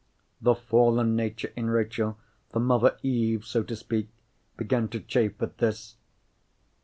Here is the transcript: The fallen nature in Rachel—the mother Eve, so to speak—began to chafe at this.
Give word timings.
The 0.41 0.55
fallen 0.55 1.15
nature 1.15 1.53
in 1.55 1.69
Rachel—the 1.69 2.59
mother 2.59 2.97
Eve, 3.03 3.45
so 3.45 3.61
to 3.61 3.75
speak—began 3.75 4.87
to 4.87 4.99
chafe 4.99 5.39
at 5.43 5.59
this. 5.59 5.95